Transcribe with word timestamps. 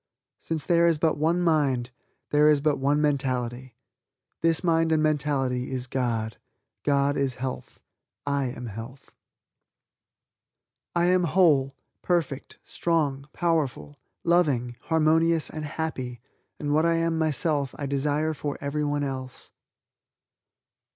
Since 0.39 0.65
there 0.65 0.87
is 0.87 0.97
but 0.97 1.15
one 1.19 1.41
mind, 1.43 1.91
there 2.31 2.49
is 2.49 2.59
but 2.59 2.77
one 2.79 3.01
mentality. 3.01 3.75
This 4.41 4.63
mind 4.63 4.91
and 4.91 5.03
mentality 5.03 5.69
is 5.71 5.85
God; 5.85 6.37
God 6.81 7.15
is 7.17 7.35
health. 7.35 7.79
I 8.25 8.45
am 8.45 8.65
health. 8.65 9.13
"I 10.95 11.05
am 11.05 11.25
whole, 11.25 11.75
perfect, 12.01 12.57
strong, 12.63 13.29
powerful, 13.31 13.95
loving, 14.23 14.75
harmonious 14.85 15.51
and 15.51 15.65
happy 15.65 16.19
and 16.59 16.73
what 16.73 16.83
I 16.83 16.95
am 16.95 17.15
myself 17.19 17.75
I 17.77 17.85
desire 17.85 18.33
for 18.33 18.57
everyone 18.59 19.03
else." 19.03 19.51